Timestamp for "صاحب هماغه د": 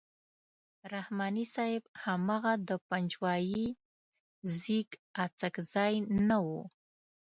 1.55-2.69